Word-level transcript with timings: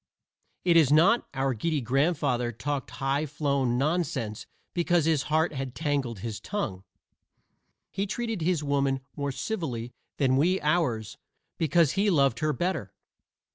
It 0.65 0.77
is 0.77 0.91
not; 0.91 1.27
our 1.35 1.53
giddy 1.53 1.79
grandfather 1.79 2.51
talked 2.51 2.89
high 2.89 3.27
flown 3.27 3.77
nonsense 3.77 4.47
because 4.73 5.05
his 5.05 5.21
heart 5.29 5.53
had 5.53 5.75
tangled 5.75 6.21
his 6.21 6.39
tongue. 6.39 6.83
He 7.91 8.07
treated 8.07 8.41
his 8.41 8.63
woman 8.63 9.01
more 9.15 9.31
civilly 9.31 9.93
than 10.17 10.37
we 10.37 10.59
ours 10.61 11.19
because 11.59 11.91
he 11.91 12.09
loved 12.09 12.39
her 12.39 12.51
better. 12.51 12.95